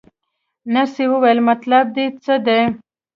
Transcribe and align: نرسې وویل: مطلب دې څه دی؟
نرسې 0.73 1.05
وویل: 1.09 1.39
مطلب 1.47 1.85
دې 1.95 2.05
څه 2.23 2.35
دی؟ 2.45 2.61